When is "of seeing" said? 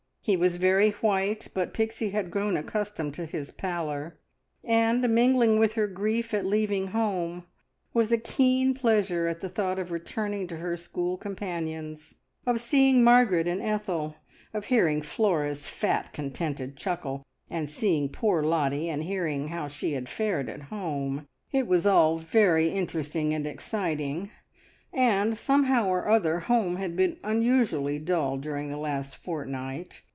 12.45-13.03